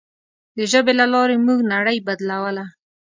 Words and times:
د 0.57 0.59
ژبې 0.71 0.93
له 0.99 1.05
لارې 1.13 1.35
موږ 1.45 1.59
نړۍ 1.73 1.97
بدلوله. 2.07 2.65